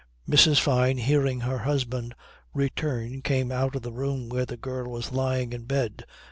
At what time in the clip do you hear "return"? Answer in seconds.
2.55-3.21